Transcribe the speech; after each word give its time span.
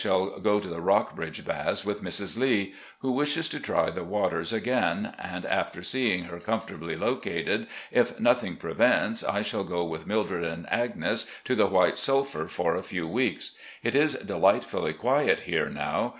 shall 0.03 0.39
go 0.39 0.59
to 0.59 0.67
the 0.67 0.81
Rock 0.81 1.15
bridge 1.15 1.45
Baths 1.45 1.85
with 1.85 2.03
Mrs. 2.03 2.35
Lee, 2.35 2.73
who 3.01 3.11
wishes 3.11 3.47
to 3.49 3.59
try 3.59 3.91
the 3.91 4.03
waters 4.03 4.51
again, 4.51 5.13
and 5.19 5.45
after 5.45 5.83
seeing 5.83 6.23
her 6.23 6.39
comfortably 6.39 6.95
located, 6.95 7.67
if 7.91 8.19
noth 8.19 8.43
ing 8.43 8.55
prevents, 8.55 9.23
I 9.23 9.43
shall 9.43 9.63
go 9.63 9.83
with 9.83 10.07
Mildred 10.07 10.43
and 10.43 10.67
Agnes 10.73 11.27
to 11.43 11.53
the 11.53 11.67
White 11.67 11.99
Sulphur 11.99 12.47
for 12.47 12.75
a 12.75 12.81
few 12.81 13.07
weeks.... 13.07 13.51
It 13.83 13.93
is 13.95 14.15
delight 14.15 14.63
fully 14.63 14.93
quiet 14.93 15.41
here 15.41 15.69
now. 15.69 16.09